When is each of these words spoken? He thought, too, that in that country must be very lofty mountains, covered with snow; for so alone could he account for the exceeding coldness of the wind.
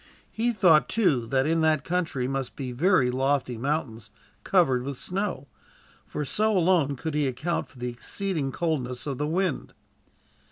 He 0.31 0.51
thought, 0.51 0.89
too, 0.89 1.27
that 1.27 1.45
in 1.45 1.61
that 1.61 1.83
country 1.83 2.27
must 2.27 2.55
be 2.55 2.71
very 2.71 3.11
lofty 3.11 3.55
mountains, 3.55 4.09
covered 4.43 4.81
with 4.81 4.97
snow; 4.97 5.47
for 6.07 6.25
so 6.25 6.57
alone 6.57 6.95
could 6.95 7.13
he 7.13 7.27
account 7.27 7.67
for 7.67 7.77
the 7.77 7.89
exceeding 7.91 8.51
coldness 8.51 9.05
of 9.05 9.19
the 9.19 9.27
wind. 9.27 9.75